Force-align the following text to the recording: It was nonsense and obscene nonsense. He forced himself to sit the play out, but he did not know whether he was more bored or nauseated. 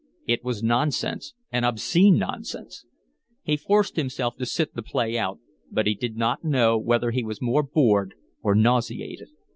It 0.25 0.43
was 0.43 0.63
nonsense 0.63 1.35
and 1.51 1.63
obscene 1.63 2.17
nonsense. 2.17 2.87
He 3.43 3.55
forced 3.55 3.97
himself 3.97 4.35
to 4.37 4.47
sit 4.47 4.73
the 4.73 4.81
play 4.81 5.15
out, 5.15 5.37
but 5.69 5.85
he 5.85 5.93
did 5.93 6.17
not 6.17 6.43
know 6.43 6.75
whether 6.79 7.11
he 7.11 7.23
was 7.23 7.39
more 7.39 7.61
bored 7.61 8.15
or 8.41 8.55
nauseated. 8.55 9.29